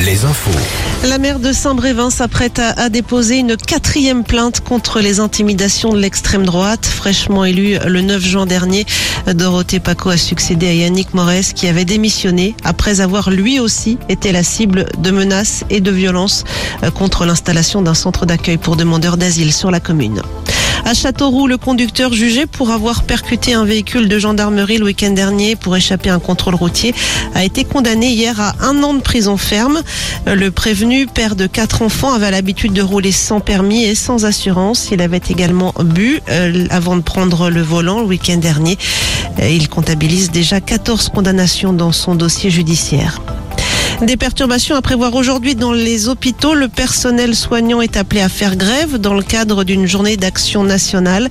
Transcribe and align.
Les 0.00 0.26
infos. 0.26 0.50
La 1.04 1.16
maire 1.16 1.38
de 1.38 1.52
Saint-Brévin 1.52 2.10
s'apprête 2.10 2.58
à, 2.58 2.72
à 2.72 2.90
déposer 2.90 3.38
une 3.38 3.56
quatrième 3.56 4.24
plainte 4.24 4.60
contre 4.60 5.00
les 5.00 5.20
intimidations 5.20 5.94
de 5.94 5.98
l'extrême 5.98 6.44
droite. 6.44 6.84
Fraîchement 6.84 7.46
élue 7.46 7.78
le 7.86 8.02
9 8.02 8.22
juin 8.22 8.44
dernier, 8.44 8.84
Dorothée 9.26 9.80
Paco 9.80 10.10
a 10.10 10.18
succédé 10.18 10.68
à 10.68 10.74
Yannick 10.74 11.14
Morès 11.14 11.54
qui 11.54 11.66
avait 11.66 11.86
démissionné 11.86 12.54
après 12.62 13.00
avoir 13.00 13.30
lui 13.30 13.58
aussi 13.58 13.96
été 14.10 14.32
la 14.32 14.42
cible 14.42 14.86
de 14.98 15.10
menaces 15.10 15.64
et 15.70 15.80
de 15.80 15.90
violences 15.90 16.44
euh, 16.82 16.90
contre 16.90 17.24
l'installation 17.24 17.80
d'un 17.80 17.94
centre 17.94 18.26
d'accueil 18.26 18.58
pour 18.58 18.76
demandeurs 18.76 19.16
d'asile 19.16 19.52
sur 19.54 19.70
la 19.70 19.80
commune. 19.80 20.20
À 20.84 20.94
Châteauroux, 20.94 21.46
le 21.46 21.58
conducteur 21.58 22.12
jugé 22.12 22.46
pour 22.46 22.70
avoir 22.70 23.04
percuté 23.04 23.54
un 23.54 23.64
véhicule 23.64 24.08
de 24.08 24.18
gendarmerie 24.18 24.78
le 24.78 24.84
week-end 24.84 25.12
dernier 25.12 25.54
pour 25.54 25.76
échapper 25.76 26.10
à 26.10 26.14
un 26.14 26.18
contrôle 26.18 26.56
routier 26.56 26.92
a 27.34 27.44
été 27.44 27.64
condamné 27.64 28.08
hier 28.08 28.40
à 28.40 28.54
un 28.60 28.82
an 28.82 28.94
de 28.94 29.00
prison 29.00 29.36
ferme. 29.36 29.80
Le 30.26 30.50
prévenu, 30.50 31.06
père 31.06 31.36
de 31.36 31.46
quatre 31.46 31.82
enfants, 31.82 32.12
avait 32.12 32.30
l'habitude 32.30 32.72
de 32.72 32.82
rouler 32.82 33.12
sans 33.12 33.40
permis 33.40 33.84
et 33.84 33.94
sans 33.94 34.24
assurance. 34.24 34.88
Il 34.90 35.00
avait 35.02 35.22
également 35.28 35.72
bu 35.84 36.20
euh, 36.28 36.66
avant 36.70 36.96
de 36.96 37.02
prendre 37.02 37.48
le 37.48 37.62
volant 37.62 38.00
le 38.00 38.06
week-end 38.06 38.38
dernier. 38.38 38.76
Euh, 39.40 39.48
Il 39.48 39.68
comptabilise 39.68 40.30
déjà 40.30 40.60
14 40.60 41.10
condamnations 41.10 41.72
dans 41.72 41.92
son 41.92 42.16
dossier 42.16 42.50
judiciaire. 42.50 43.20
Des 44.02 44.16
perturbations 44.16 44.74
à 44.74 44.82
prévoir 44.82 45.14
aujourd'hui 45.14 45.54
dans 45.54 45.72
les 45.72 46.08
hôpitaux. 46.08 46.54
Le 46.54 46.66
personnel 46.66 47.36
soignant 47.36 47.80
est 47.80 47.96
appelé 47.96 48.20
à 48.20 48.28
faire 48.28 48.56
grève 48.56 48.98
dans 48.98 49.14
le 49.14 49.22
cadre 49.22 49.62
d'une 49.62 49.86
journée 49.86 50.16
d'action 50.16 50.64
nationale. 50.64 51.30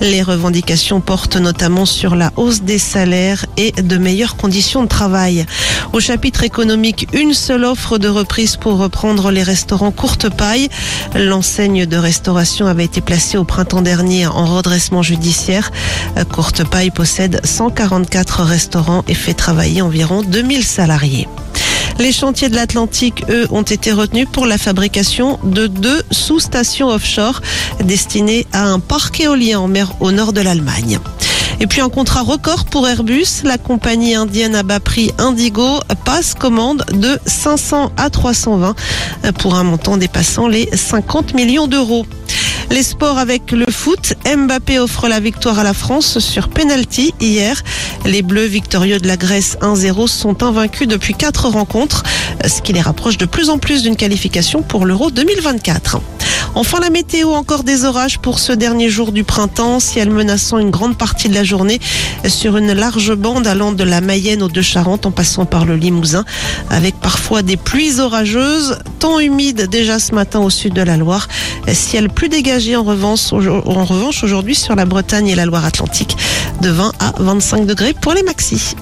Les 0.00 0.22
revendications 0.22 1.02
portent 1.02 1.36
notamment 1.36 1.84
sur 1.84 2.16
la 2.16 2.32
hausse 2.36 2.62
des 2.62 2.78
salaires 2.78 3.44
et 3.58 3.72
de 3.72 3.98
meilleures 3.98 4.36
conditions 4.36 4.82
de 4.82 4.88
travail. 4.88 5.44
Au 5.92 6.00
chapitre 6.00 6.42
économique, 6.42 7.06
une 7.12 7.34
seule 7.34 7.66
offre 7.66 7.98
de 7.98 8.08
reprise 8.08 8.56
pour 8.56 8.78
reprendre 8.78 9.30
les 9.30 9.42
restaurants 9.42 9.92
courte 9.92 10.34
paille. 10.34 10.70
L'enseigne 11.14 11.84
de 11.84 11.98
restauration 11.98 12.66
avait 12.66 12.86
été 12.86 13.02
placée 13.02 13.36
au 13.36 13.44
printemps 13.44 13.82
dernier 13.82 14.26
en 14.26 14.46
redressement 14.56 15.02
judiciaire. 15.02 15.70
Courte 16.32 16.66
paille 16.66 16.90
possède 16.90 17.42
144 17.44 18.42
restaurants 18.42 19.04
et 19.06 19.14
fait 19.14 19.34
travailler 19.34 19.82
environ 19.82 20.22
2000 20.22 20.64
salariés. 20.64 21.28
Les 21.98 22.12
chantiers 22.12 22.50
de 22.50 22.54
l'Atlantique, 22.54 23.24
eux, 23.30 23.46
ont 23.50 23.62
été 23.62 23.90
retenus 23.90 24.28
pour 24.30 24.46
la 24.46 24.58
fabrication 24.58 25.38
de 25.44 25.66
deux 25.66 26.02
sous-stations 26.10 26.88
offshore 26.88 27.40
destinées 27.82 28.46
à 28.52 28.64
un 28.64 28.80
parc 28.80 29.20
éolien 29.20 29.60
en 29.60 29.68
mer 29.68 29.92
au 30.00 30.12
nord 30.12 30.34
de 30.34 30.42
l'Allemagne. 30.42 30.98
Et 31.58 31.66
puis 31.66 31.80
un 31.80 31.88
contrat 31.88 32.20
record 32.20 32.66
pour 32.66 32.86
Airbus. 32.86 33.42
La 33.44 33.56
compagnie 33.56 34.14
indienne 34.14 34.54
à 34.54 34.62
bas 34.62 34.78
prix 34.80 35.10
Indigo 35.16 35.80
passe 36.04 36.34
commande 36.34 36.84
de 36.92 37.18
500 37.24 37.92
à 37.96 38.10
320 38.10 38.74
pour 39.38 39.54
un 39.54 39.64
montant 39.64 39.96
dépassant 39.96 40.48
les 40.48 40.68
50 40.74 41.32
millions 41.32 41.66
d'euros. 41.66 42.04
Les 42.70 42.82
sports 42.82 43.18
avec 43.18 43.52
le 43.52 43.66
foot, 43.70 44.14
Mbappé 44.26 44.78
offre 44.78 45.08
la 45.08 45.20
victoire 45.20 45.58
à 45.58 45.64
la 45.64 45.72
France 45.72 46.18
sur 46.18 46.48
penalty 46.48 47.14
hier. 47.20 47.62
Les 48.04 48.22
Bleus 48.22 48.46
victorieux 48.46 48.98
de 48.98 49.06
la 49.06 49.16
Grèce 49.16 49.56
1-0 49.60 50.08
sont 50.08 50.42
invaincus 50.42 50.88
depuis 50.88 51.14
quatre 51.14 51.48
rencontres, 51.48 52.02
ce 52.46 52.60
qui 52.62 52.72
les 52.72 52.80
rapproche 52.80 53.18
de 53.18 53.26
plus 53.26 53.50
en 53.50 53.58
plus 53.58 53.82
d'une 53.82 53.96
qualification 53.96 54.62
pour 54.62 54.84
l'Euro 54.84 55.10
2024. 55.10 56.00
Enfin, 56.58 56.80
la 56.80 56.88
météo, 56.88 57.32
encore 57.32 57.64
des 57.64 57.84
orages 57.84 58.18
pour 58.18 58.38
ce 58.38 58.50
dernier 58.50 58.88
jour 58.88 59.12
du 59.12 59.24
printemps, 59.24 59.78
ciel 59.78 60.08
menaçant 60.08 60.56
une 60.56 60.70
grande 60.70 60.96
partie 60.96 61.28
de 61.28 61.34
la 61.34 61.44
journée 61.44 61.78
sur 62.26 62.56
une 62.56 62.72
large 62.72 63.14
bande 63.14 63.46
allant 63.46 63.72
de 63.72 63.84
la 63.84 64.00
Mayenne 64.00 64.42
aux 64.42 64.48
Deux-Charentes 64.48 65.04
en 65.04 65.10
passant 65.10 65.44
par 65.44 65.66
le 65.66 65.76
Limousin, 65.76 66.24
avec 66.70 66.98
parfois 66.98 67.42
des 67.42 67.58
pluies 67.58 68.00
orageuses, 68.00 68.78
temps 69.00 69.20
humide 69.20 69.68
déjà 69.68 69.98
ce 69.98 70.14
matin 70.14 70.40
au 70.40 70.48
sud 70.48 70.72
de 70.72 70.80
la 70.80 70.96
Loire, 70.96 71.28
ciel 71.74 72.08
plus 72.08 72.30
dégagé 72.30 72.74
en 72.74 72.84
revanche, 72.84 73.34
en 73.34 73.84
revanche 73.84 74.24
aujourd'hui 74.24 74.54
sur 74.54 74.74
la 74.74 74.86
Bretagne 74.86 75.28
et 75.28 75.34
la 75.34 75.44
Loire-Atlantique, 75.44 76.16
de 76.62 76.70
20 76.70 76.92
à 77.00 77.12
25 77.18 77.66
degrés 77.66 77.92
pour 77.92 78.14
les 78.14 78.22
maxis. 78.22 78.76